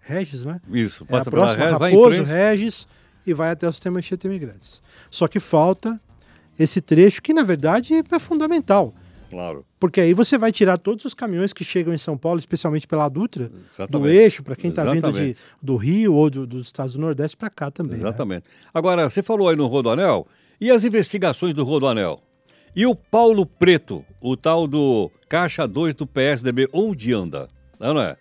Regis, 0.00 0.44
né? 0.44 0.60
Isso, 0.70 1.04
É 1.04 1.14
a 1.14 1.18
passa 1.18 1.30
pela 1.30 1.42
próxima 1.44 1.64
ré, 1.64 1.78
vai 1.78 1.92
em 1.92 1.94
Raposo. 1.94 2.22
Regis 2.22 2.88
e 3.26 3.32
vai 3.32 3.50
até 3.50 3.66
o 3.68 3.72
sistema 3.72 3.98
Anchieta 3.98 4.26
Imigrantes. 4.26 4.82
Só 5.10 5.28
que 5.28 5.40
falta 5.40 6.00
esse 6.58 6.80
trecho 6.80 7.22
que, 7.22 7.32
na 7.32 7.42
verdade, 7.42 7.94
é 7.94 8.18
fundamental. 8.18 8.94
Claro, 9.34 9.64
Porque 9.80 10.00
aí 10.00 10.14
você 10.14 10.38
vai 10.38 10.52
tirar 10.52 10.78
todos 10.78 11.04
os 11.04 11.12
caminhões 11.12 11.52
que 11.52 11.64
chegam 11.64 11.92
em 11.92 11.98
São 11.98 12.16
Paulo, 12.16 12.38
especialmente 12.38 12.86
pela 12.86 13.08
Dutra, 13.08 13.48
do 13.48 13.56
exatamente. 13.74 14.16
eixo, 14.16 14.42
para 14.44 14.54
quem 14.54 14.70
está 14.70 14.84
vindo 14.84 15.12
de, 15.12 15.36
do 15.60 15.76
Rio 15.76 16.14
ou 16.14 16.30
do- 16.30 16.46
dos 16.46 16.66
estados 16.66 16.92
do 16.94 17.00
Nordeste 17.00 17.36
para 17.36 17.50
cá 17.50 17.70
também. 17.70 17.94
né? 17.94 17.98
Exatamente. 17.98 18.44
Agora, 18.72 19.10
você 19.10 19.22
falou 19.22 19.48
aí 19.48 19.56
no 19.56 19.66
Rodoanel, 19.66 20.26
e 20.60 20.70
as 20.70 20.84
investigações 20.84 21.52
do 21.52 21.64
Rodoanel? 21.64 22.20
E 22.76 22.86
o 22.86 22.94
Paulo 22.94 23.44
Preto, 23.44 24.04
o 24.20 24.36
tal 24.36 24.66
do 24.68 25.10
Caixa 25.28 25.66
2 25.66 25.94
do 25.96 26.06
PSDB, 26.06 26.68
onde 26.72 27.12
anda? 27.12 27.48
Não 27.78 28.00
é? 28.00 28.16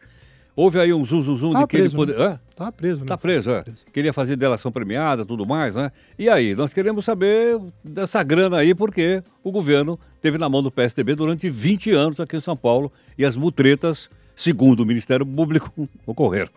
Houve 0.55 0.79
aí 0.79 0.93
um 0.93 1.03
zum, 1.05 1.21
zum, 1.23 1.37
zum 1.37 1.51
Tá 1.53 1.61
de 1.61 1.67
que 1.67 1.75
ele 1.77 1.83
preso, 1.83 1.95
poderia... 1.95 2.41
Tá 2.55 2.71
preso, 2.71 2.99
né? 2.99 3.05
Tá 3.05 3.17
preso, 3.17 3.49
é. 3.49 3.63
Queria 3.91 4.13
fazer 4.13 4.35
delação 4.35 4.71
premiada, 4.71 5.25
tudo 5.25 5.45
mais, 5.45 5.75
né? 5.75 5.91
E 6.17 6.29
aí, 6.29 6.53
nós 6.55 6.73
queremos 6.73 7.03
saber 7.03 7.59
dessa 7.83 8.21
grana 8.21 8.57
aí, 8.57 8.75
porque 8.75 9.23
o 9.43 9.51
governo 9.51 9.99
teve 10.21 10.37
na 10.37 10.47
mão 10.47 10.61
do 10.61 10.71
PSDB 10.71 11.15
durante 11.15 11.49
20 11.49 11.91
anos 11.91 12.19
aqui 12.19 12.37
em 12.37 12.41
São 12.41 12.55
Paulo 12.55 12.91
e 13.17 13.25
as 13.25 13.35
mutretas, 13.35 14.09
segundo 14.35 14.81
o 14.81 14.85
Ministério 14.85 15.25
Público, 15.25 15.71
ocorreram. 16.05 16.51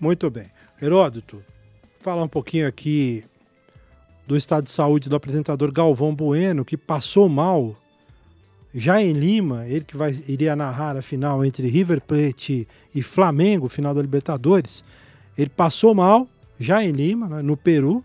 Muito 0.00 0.28
bem. 0.28 0.46
Heródoto, 0.82 1.42
falar 2.00 2.22
um 2.22 2.28
pouquinho 2.28 2.66
aqui 2.66 3.24
do 4.26 4.36
estado 4.36 4.64
de 4.64 4.70
saúde 4.70 5.08
do 5.08 5.16
apresentador 5.16 5.72
Galvão 5.72 6.14
Bueno, 6.14 6.64
que 6.64 6.76
passou 6.76 7.28
mal 7.28 7.76
já 8.74 9.00
em 9.00 9.12
Lima, 9.12 9.66
ele 9.66 9.84
que 9.84 9.96
vai, 9.96 10.16
iria 10.28 10.54
narrar 10.54 10.96
a 10.96 11.02
final 11.02 11.44
entre 11.44 11.66
River 11.68 12.00
Plate 12.00 12.68
e 12.94 13.02
Flamengo, 13.02 13.68
final 13.68 13.94
da 13.94 14.02
Libertadores. 14.02 14.84
Ele 15.38 15.48
passou 15.48 15.94
mal 15.94 16.26
já 16.58 16.84
em 16.84 16.90
Lima, 16.90 17.28
né, 17.28 17.42
no 17.42 17.56
Peru, 17.56 18.04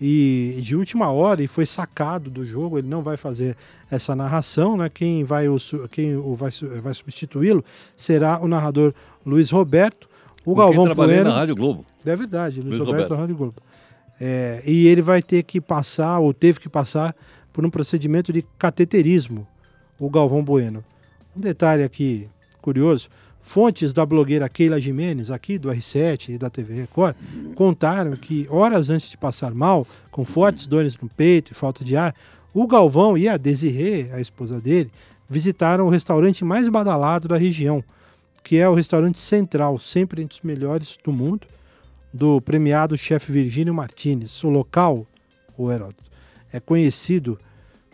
e 0.00 0.60
de 0.62 0.74
última 0.74 1.10
hora 1.10 1.42
e 1.42 1.46
foi 1.46 1.66
sacado 1.66 2.30
do 2.30 2.46
jogo. 2.46 2.78
Ele 2.78 2.88
não 2.88 3.02
vai 3.02 3.16
fazer 3.16 3.56
essa 3.90 4.16
narração, 4.16 4.76
né? 4.76 4.88
Quem 4.88 5.24
vai 5.24 5.46
o, 5.48 5.56
quem 5.90 6.16
o 6.16 6.34
vai, 6.34 6.50
vai 6.82 6.94
substituí-lo 6.94 7.62
será 7.94 8.40
o 8.40 8.48
narrador 8.48 8.94
Luiz 9.26 9.50
Roberto. 9.50 10.08
O 10.42 10.54
Com 10.54 10.60
Galvão 10.60 10.86
quem 10.86 10.94
Bueno, 10.94 11.24
na 11.24 11.34
Rádio 11.34 11.54
Globo. 11.54 11.84
é 12.06 12.16
verdade, 12.16 12.62
Luiz, 12.62 12.78
Luiz 12.78 12.78
Roberto, 12.78 13.02
Roberto. 13.02 13.20
Rádio 13.20 13.36
Globo. 13.36 13.62
É, 14.18 14.62
e 14.66 14.86
ele 14.86 15.02
vai 15.02 15.22
ter 15.22 15.42
que 15.42 15.60
passar, 15.60 16.18
ou 16.18 16.32
teve 16.32 16.60
que 16.60 16.68
passar, 16.68 17.14
por 17.52 17.64
um 17.64 17.70
procedimento 17.70 18.32
de 18.32 18.42
cateterismo, 18.58 19.46
o 19.98 20.08
Galvão 20.08 20.42
Bueno. 20.42 20.82
Um 21.36 21.40
detalhe 21.40 21.82
aqui 21.82 22.26
curioso: 22.62 23.08
fontes 23.42 23.92
da 23.92 24.06
blogueira 24.06 24.48
Keila 24.48 24.80
Jimenez, 24.80 25.30
aqui 25.30 25.58
do 25.58 25.68
R7 25.68 26.30
e 26.30 26.38
da 26.38 26.48
TV 26.48 26.74
Record, 26.74 27.16
contaram 27.54 28.12
que 28.12 28.46
horas 28.48 28.90
antes 28.90 29.08
de 29.10 29.16
passar 29.16 29.52
mal, 29.52 29.86
com 30.10 30.24
fortes 30.24 30.66
dores 30.66 30.96
no 30.98 31.08
peito 31.08 31.52
e 31.52 31.54
falta 31.54 31.84
de 31.84 31.96
ar, 31.96 32.14
o 32.52 32.66
Galvão 32.66 33.16
e 33.16 33.28
a 33.28 33.36
Desirê, 33.36 34.10
a 34.12 34.20
esposa 34.20 34.60
dele, 34.60 34.90
visitaram 35.28 35.86
o 35.86 35.90
restaurante 35.90 36.44
mais 36.44 36.68
badalado 36.68 37.28
da 37.28 37.36
região, 37.36 37.82
que 38.42 38.56
é 38.56 38.68
o 38.68 38.74
restaurante 38.74 39.18
Central, 39.18 39.78
sempre 39.78 40.22
entre 40.22 40.38
os 40.38 40.44
melhores 40.44 40.98
do 41.04 41.12
mundo 41.12 41.46
do 42.12 42.40
premiado 42.40 42.98
chefe 42.98 43.30
Virgínio 43.30 43.72
Martinez. 43.72 44.42
O 44.42 44.48
local, 44.48 45.06
o 45.56 45.70
Heródoto, 45.70 46.10
é 46.52 46.58
conhecido 46.58 47.38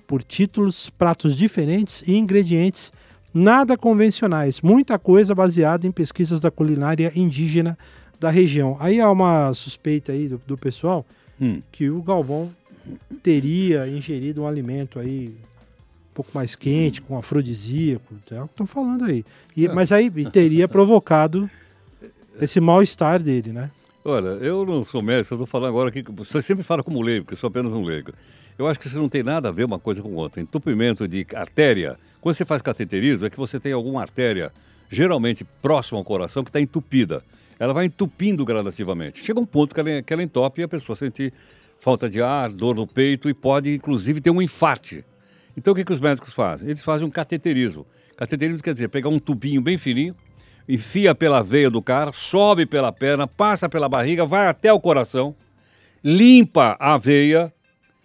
por 0.07 0.23
títulos, 0.23 0.89
pratos 0.89 1.37
diferentes 1.37 2.03
e 2.07 2.17
ingredientes 2.17 2.93
nada 3.37 3.77
convencionais. 3.77 4.61
Muita 4.61 4.99
coisa 4.99 5.35
baseada 5.35 5.87
em 5.87 5.93
pesquisas 5.93 6.41
da 6.41 6.51
culinária 6.51 7.13
indígena 7.15 7.77
da 8.19 8.31
região. 8.31 8.77
Aí 8.81 9.01
há 9.01 9.11
uma 9.11 9.53
suspeita 9.53 10.13
aí 10.13 10.29
do, 10.29 10.41
do 10.47 10.57
pessoal 10.57 11.05
Hum. 11.41 11.61
que 11.71 11.91
o 11.91 12.01
Galvão 12.03 12.51
teria 13.23 13.87
ingerido 13.89 14.43
um 14.43 14.47
alimento 14.47 14.99
aí 14.99 15.29
um 16.11 16.15
pouco 16.15 16.31
mais 16.35 16.57
quente, 16.57 17.03
com 17.03 17.19
afrodisíaco, 17.19 18.15
é 18.31 18.41
o 18.41 18.45
que 18.47 18.53
estão 18.55 18.67
falando 18.67 19.05
aí. 19.05 19.23
E- 19.55 19.67
É. 19.67 19.73
Mas 19.73 19.93
aí 19.93 20.11
teria 20.31 20.67
provocado 20.69 21.51
esse 22.41 22.59
mal-estar 22.59 23.23
dele, 23.23 23.53
né? 23.53 23.71
Olha, 24.03 24.29
eu 24.41 24.65
não 24.65 24.83
sou 24.85 25.03
médico, 25.03 25.35
eu 25.35 25.37
estou 25.37 25.47
falando 25.47 25.69
agora 25.69 25.89
aqui. 25.91 26.03
Você 26.17 26.41
sempre 26.41 26.63
fala 26.65 26.83
como 26.83 27.03
leigo, 27.03 27.25
porque 27.27 27.35
eu 27.35 27.39
sou 27.39 27.49
apenas 27.49 27.71
um 27.73 27.83
leigo. 27.83 28.13
Eu 28.59 28.67
acho 28.67 28.81
que 28.81 28.87
isso 28.87 28.97
não 28.97 29.09
tem 29.11 29.23
nada 29.23 29.49
a 29.51 29.53
ver 29.53 29.65
uma 29.65 29.79
coisa 29.79 30.01
com 30.01 30.15
outra. 30.15 30.41
Entupimento 30.41 31.07
de 31.07 31.27
artéria. 31.35 31.99
Quando 32.27 32.35
você 32.35 32.45
faz 32.45 32.61
cateterismo, 32.61 33.25
é 33.25 33.31
que 33.31 33.37
você 33.37 33.61
tem 33.61 33.71
alguma 33.71 34.01
artéria, 34.01 34.53
geralmente 34.91 35.45
próxima 35.63 35.97
ao 35.97 36.05
coração, 36.05 36.43
que 36.43 36.51
está 36.51 36.61
entupida. 36.61 37.23
Ela 37.57 37.73
vai 37.73 37.85
entupindo 37.85 38.45
gradativamente. 38.45 39.25
Chega 39.25 39.39
um 39.39 39.47
ponto 39.47 39.73
que 39.73 39.79
ela, 39.81 40.03
que 40.03 40.13
ela 40.13 40.25
entope 40.25 40.61
e 40.61 40.65
a 40.65 40.67
pessoa 40.67 40.97
sente 40.97 41.33
falta 41.79 42.11
de 42.11 42.21
ar, 42.21 42.51
dor 42.51 42.75
no 42.75 42.85
peito 42.85 43.31
e 43.31 43.33
pode, 43.33 43.73
inclusive, 43.73 44.21
ter 44.21 44.31
um 44.31 44.43
infarte. 44.43 45.05
Então, 45.57 45.73
o 45.73 45.77
que, 45.77 45.85
que 45.85 45.93
os 45.93 46.01
médicos 46.01 46.35
fazem? 46.35 46.67
Eles 46.67 46.83
fazem 46.83 47.07
um 47.07 47.11
cateterismo. 47.13 47.87
Cateterismo 48.17 48.61
quer 48.61 48.73
dizer 48.73 48.89
pegar 48.89 49.09
um 49.09 49.21
tubinho 49.21 49.61
bem 49.61 49.79
fininho, 49.79 50.17
enfia 50.69 51.15
pela 51.15 51.45
veia 51.45 51.71
do 51.71 51.81
cara, 51.81 52.11
sobe 52.13 52.67
pela 52.67 52.91
perna, 52.91 53.29
passa 53.29 53.69
pela 53.69 53.89
barriga, 53.89 54.27
vai 54.27 54.49
até 54.49 54.73
o 54.73 54.81
coração, 54.81 55.33
limpa 56.03 56.77
a 56.81 56.99
veia 56.99 57.55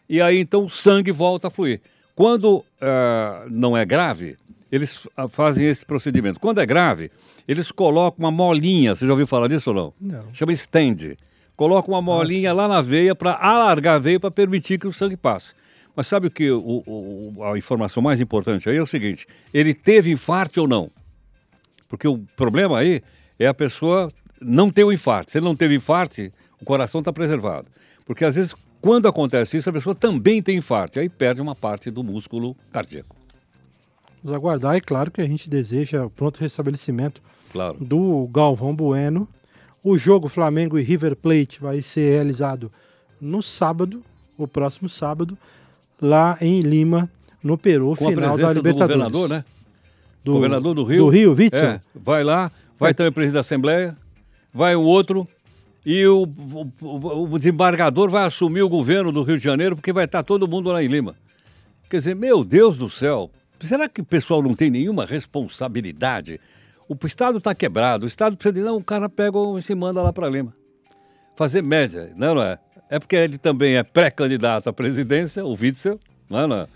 e 0.07 0.21
aí 0.21 0.39
então 0.39 0.65
o 0.65 0.69
sangue 0.69 1.11
volta 1.11 1.47
a 1.47 1.49
fluir. 1.49 1.81
Quando 2.15 2.63
ah, 2.79 3.45
não 3.49 3.75
é 3.75 3.85
grave, 3.85 4.37
eles 4.71 5.07
ah, 5.15 5.27
fazem 5.27 5.65
esse 5.67 5.85
procedimento. 5.85 6.39
Quando 6.39 6.61
é 6.61 6.65
grave, 6.65 7.11
eles 7.47 7.71
colocam 7.71 8.19
uma 8.19 8.31
molinha. 8.31 8.95
Você 8.95 9.05
já 9.05 9.11
ouviu 9.11 9.27
falar 9.27 9.47
disso 9.47 9.71
ou 9.71 9.75
não? 9.75 9.93
Não. 9.99 10.33
Chama 10.33 10.53
stand. 10.53 11.15
Coloca 11.55 11.89
uma 11.89 12.01
molinha 12.01 12.53
lá 12.53 12.67
na 12.67 12.81
veia 12.81 13.13
para 13.13 13.33
alargar 13.33 13.95
a 13.95 13.99
veia 13.99 14.19
para 14.19 14.31
permitir 14.31 14.79
que 14.79 14.87
o 14.87 14.93
sangue 14.93 15.17
passe. 15.17 15.53
Mas 15.95 16.07
sabe 16.07 16.27
o 16.27 16.31
que 16.31 16.49
o, 16.49 16.83
o, 16.87 17.43
a 17.43 17.57
informação 17.57 18.01
mais 18.01 18.21
importante 18.21 18.69
aí 18.69 18.77
é 18.77 18.81
o 18.81 18.87
seguinte: 18.87 19.27
ele 19.53 19.73
teve 19.73 20.09
infarto 20.09 20.61
ou 20.61 20.67
não? 20.67 20.89
Porque 21.89 22.07
o 22.07 22.19
problema 22.35 22.79
aí 22.79 23.03
é 23.37 23.47
a 23.47 23.53
pessoa 23.53 24.09
não 24.41 24.71
ter 24.71 24.83
o 24.83 24.91
infarto. 24.91 25.31
Se 25.31 25.37
ele 25.37 25.45
não 25.45 25.55
teve 25.55 25.75
infarto, 25.75 26.21
o 26.61 26.65
coração 26.65 26.99
está 26.99 27.11
preservado. 27.11 27.67
Porque 28.05 28.23
às 28.23 28.35
vezes, 28.35 28.55
quando 28.81 29.07
acontece 29.07 29.57
isso, 29.57 29.69
a 29.69 29.73
pessoa 29.73 29.93
também 29.95 30.41
tem 30.41 30.57
infarto. 30.57 30.97
E 30.97 31.01
aí 31.01 31.09
perde 31.09 31.41
uma 31.41 31.55
parte 31.55 31.89
do 31.91 32.03
músculo 32.03 32.55
cardíaco. 32.71 33.15
Vamos 34.23 34.35
aguardar, 34.35 34.75
e 34.75 34.81
claro 34.81 35.09
que 35.11 35.21
a 35.21 35.27
gente 35.27 35.49
deseja 35.49 36.05
o 36.05 36.09
pronto 36.09 36.39
restabelecimento 36.39 37.21
Claro. 37.51 37.77
do 37.79 38.27
Galvão 38.31 38.75
Bueno. 38.75 39.27
O 39.83 39.97
jogo 39.97 40.29
Flamengo 40.29 40.77
e 40.77 40.83
River 40.83 41.15
Plate 41.15 41.59
vai 41.59 41.81
ser 41.81 42.11
realizado 42.11 42.71
no 43.19 43.41
sábado, 43.41 44.03
o 44.37 44.47
próximo 44.47 44.87
sábado, 44.87 45.35
lá 45.99 46.37
em 46.39 46.59
Lima, 46.59 47.09
no 47.43 47.57
Peru, 47.57 47.95
Com 47.95 48.07
a 48.07 48.09
final 48.11 48.29
da 48.29 48.35
presença 48.35 48.53
do 48.53 48.57
Libertadores. 48.59 49.01
governador, 49.03 49.29
né? 49.29 49.45
Do, 50.23 50.33
governador 50.33 50.75
do 50.75 50.83
Rio. 50.83 51.05
Do 51.05 51.09
Rio, 51.09 51.31
Witzel. 51.33 51.63
É, 51.67 51.81
vai 51.95 52.23
lá, 52.23 52.51
vai 52.79 52.91
É. 52.91 52.93
também 52.93 53.09
o 53.09 53.13
presidente 53.13 53.33
da 53.33 53.39
Assembleia, 53.39 53.97
vai 54.53 54.75
o 54.75 54.81
outro, 54.83 55.27
e 55.85 56.05
o, 56.05 56.23
o- 56.81 57.33
o- 57.33 57.39
desembargador 57.39 58.09
vai 58.09 58.23
assumir 58.25 58.61
o 58.61 58.69
governo 58.69 59.11
do 59.11 59.23
Rio 59.23 59.37
de 59.37 59.43
Janeiro, 59.43 59.75
porque 59.75 59.91
vai 59.93 60.05
estar 60.05 60.23
todo 60.23 60.47
mundo 60.47 60.71
lá 60.71 60.83
em 60.83 60.87
Lima. 60.87 61.15
Quer 61.89 61.97
dizer, 61.97 62.15
meu 62.15 62.43
Deus 62.43 62.77
do 62.77 62.89
céu, 62.89 63.29
será 63.59 63.87
que 63.89 64.01
o 64.01 64.05
pessoal 64.05 64.41
não 64.41 64.55
tem 64.55 64.69
nenhuma 64.69 65.05
responsabilidade? 65.05 66.39
O 66.87 66.95
Estado 67.05 67.37
está 67.37 67.55
quebrado, 67.55 68.03
o 68.03 68.07
Estado 68.07 68.35
precisa 68.37 68.53
de. 68.53 68.61
Não, 68.61 68.77
o 68.77 68.83
cara 68.83 69.07
pega 69.09 69.37
e 69.57 69.61
se 69.61 69.73
manda 69.73 70.01
lá 70.01 70.11
para 70.13 70.29
Lima. 70.29 70.53
Fazer 71.35 71.61
média, 71.61 72.11
não, 72.15 72.35
não 72.35 72.43
é? 72.43 72.59
É 72.89 72.99
porque 72.99 73.15
ele 73.15 73.37
também 73.37 73.77
é 73.77 73.83
pré-candidato 73.83 74.69
à 74.69 74.73
presidência, 74.73 75.43
o 75.45 75.53
Witzel, 75.59 75.97
não 76.29 76.39
é? 76.39 76.47
Não 76.47 76.55
é? 76.57 76.67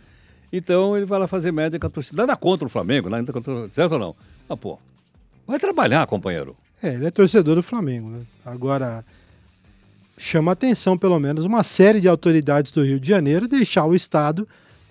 Então 0.52 0.96
ele 0.96 1.06
vai 1.06 1.20
lá 1.20 1.28
fazer 1.28 1.52
média 1.52 1.78
com 1.78 1.86
a 1.88 1.90
torcida. 1.90 2.22
Nada 2.22 2.38
contra 2.38 2.66
o 2.66 2.70
Flamengo, 2.70 3.10
nada 3.10 3.32
contra, 3.34 3.68
certo 3.70 3.92
ou 3.94 4.00
não? 4.00 4.16
Ah, 4.48 4.56
pô, 4.56 4.80
vai 5.46 5.60
trabalhar, 5.60 6.08
companheiro. 6.08 6.56
É, 6.88 6.94
ele 6.94 7.06
é 7.08 7.12
torcedor 7.12 7.56
do 7.56 7.64
Flamengo. 7.64 8.10
Né? 8.10 8.20
Agora, 8.46 9.04
chama 10.18 10.52
atenção, 10.52 10.98
pelo 10.98 11.20
menos, 11.20 11.46
uma 11.46 11.64
série 11.64 12.00
de 12.00 12.08
autoridades 12.08 12.72
do 12.72 12.84
Rio 12.84 13.00
de 13.00 13.08
Janeiro 13.10 13.48
deixar 13.48 13.86
o 13.86 13.96
Estado 13.96 14.48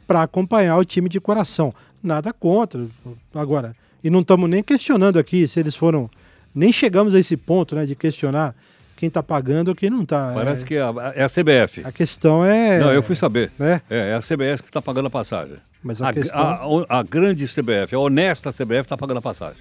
para 0.07 0.23
acompanhar 0.23 0.77
o 0.77 0.85
time 0.85 1.09
de 1.09 1.21
coração. 1.21 1.75
Nada 2.03 2.33
contra. 2.33 2.87
Agora, 3.35 3.75
e 4.03 4.11
não 4.11 4.21
estamos 4.21 4.49
nem 4.51 4.63
questionando 4.63 5.19
aqui 5.19 5.49
se 5.49 5.59
eles 5.61 5.75
foram. 5.75 6.11
Nem 6.55 6.73
chegamos 6.73 7.15
a 7.15 7.19
esse 7.19 7.37
ponto 7.37 7.75
né, 7.75 7.87
de 7.87 7.95
questionar 7.95 8.55
quem 8.97 9.09
está 9.09 9.23
pagando 9.23 9.69
ou 9.69 9.75
quem 9.75 9.89
não 9.91 10.03
está. 10.03 10.33
Parece 10.35 10.65
que 10.65 10.75
é 10.77 10.83
a, 10.83 10.93
é 11.17 11.25
a 11.25 11.29
CBF. 11.29 11.83
A 11.85 11.91
questão 11.91 12.45
é. 12.45 12.79
Não, 12.79 12.93
eu 12.93 13.03
fui 13.03 13.17
saber. 13.17 13.51
É, 13.59 13.81
É, 13.91 14.11
é 14.11 14.15
a 14.15 14.21
CBF 14.21 14.63
que 14.63 14.69
está 14.69 14.81
pagando 14.83 15.07
a 15.07 15.11
passagem. 15.11 15.57
mas 15.83 16.01
a, 16.03 16.11
A, 16.11 16.13
questão, 16.13 16.87
a- 16.89 16.99
a 16.99 17.03
grande 17.03 17.47
CBF, 17.49 17.95
a 17.95 17.99
honesta 17.99 18.53
CBF 18.53 18.83
está 18.83 18.97
pagando 18.97 19.19
a 19.19 19.23
passagem. 19.23 19.61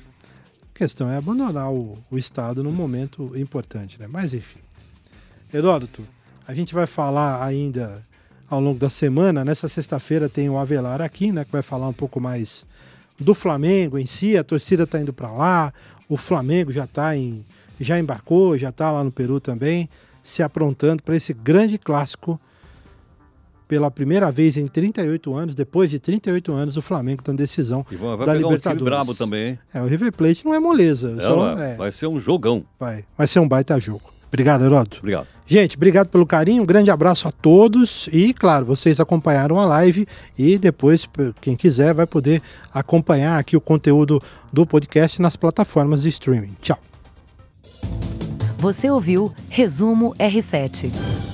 A 0.74 0.78
questão 0.78 1.08
é 1.08 1.18
abandonar 1.18 1.72
o, 1.72 1.98
o 2.10 2.18
Estado 2.18 2.64
num 2.64 2.72
momento 2.72 3.32
importante. 3.36 4.00
Né? 4.00 4.08
Mas, 4.08 4.34
enfim. 4.34 4.60
Heródoto, 5.54 6.04
a 6.48 6.54
gente 6.54 6.74
vai 6.74 6.88
falar 6.88 7.46
ainda 7.46 8.04
ao 8.50 8.60
longo 8.60 8.80
da 8.80 8.90
semana. 8.90 9.46
Nessa 9.46 9.70
sexta-feira 9.70 10.28
tem 10.28 10.50
o 10.50 10.58
Avelar 10.58 11.00
aqui, 11.00 11.32
né, 11.32 11.46
que 11.46 11.52
vai 11.52 11.62
falar 11.62 11.88
um 11.88 11.94
pouco 11.94 12.20
mais 12.20 12.66
do 13.20 13.36
Flamengo 13.36 14.00
em 14.00 14.06
si. 14.08 14.36
A 14.36 14.44
torcida 14.44 14.84
está 14.84 15.00
indo 15.00 15.14
para 15.14 15.32
lá, 15.32 15.72
o 16.10 16.18
Flamengo 16.18 16.72
já 16.72 16.88
tá 16.88 17.16
em, 17.16 17.46
já 17.80 18.00
embarcou, 18.00 18.58
já 18.58 18.70
está 18.70 18.92
lá 18.92 19.04
no 19.04 19.12
Peru 19.12 19.40
também, 19.40 19.88
se 20.24 20.42
aprontando 20.42 21.04
para 21.04 21.16
esse 21.16 21.34
grande 21.34 21.78
clássico. 21.78 22.40
Pela 23.68 23.90
primeira 23.90 24.32
vez 24.32 24.58
em 24.58 24.68
38 24.68 25.34
anos, 25.34 25.56
depois 25.56 25.90
de 25.90 25.98
38 26.00 26.52
anos, 26.54 26.78
o 26.78 26.82
Flamengo 26.82 27.22
está 27.22 27.32
em 27.32 27.36
decisão 27.36 27.86
E 27.92 27.96
vai, 27.96 28.16
vai 28.18 28.26
da 28.28 28.34
pegar 28.34 28.34
um 28.34 28.38
time 28.38 28.50
Libertadores. 28.50 28.84
brabo 28.84 29.16
também, 29.16 29.48
hein? 29.50 29.60
É, 29.74 29.82
o 29.82 29.86
River 29.88 30.12
Plate 30.14 30.46
não 30.46 30.54
é 30.54 30.60
moleza. 30.60 31.20
só- 31.22 31.30
Ela 31.52 31.64
é, 31.64 31.76
Vai 31.76 31.92
ser 31.92 32.08
um 32.08 32.20
jogão. 32.20 32.64
vai, 32.80 33.06
vai 33.18 33.26
ser 33.28 33.40
um 33.40 33.48
baita 33.48 33.80
jogo. 33.80 34.02
Obrigado, 34.28 34.64
Heródoto. 34.66 34.98
Obrigado. 35.00 35.28
Gente, 35.46 35.76
obrigado 35.76 36.08
pelo 36.08 36.26
carinho, 36.26 36.64
um 36.64 36.66
grande 36.66 36.90
abraço 36.90 37.28
a 37.28 37.32
todos 37.32 38.08
e, 38.12 38.34
claro, 38.34 38.66
vocês 38.66 39.00
acompanharam 39.00 39.60
a 39.60 39.66
live 39.66 40.08
e 40.38 40.58
depois, 40.58 41.08
quem 41.40 41.56
quiser, 41.56 41.94
vai 41.94 42.08
poder 42.08 42.42
acompanhar 42.74 43.38
aqui 43.38 43.56
o 43.56 43.62
conteúdo 43.62 44.20
do 44.52 44.66
podcast 44.66 45.22
nas 45.22 45.36
plataformas 45.36 46.02
de 46.02 46.10
streaming. 46.10 46.56
Tchau. 46.62 46.80
Você 48.58 48.90
ouviu 48.90 49.32
Resumo 49.50 50.16
R7. 50.18 51.33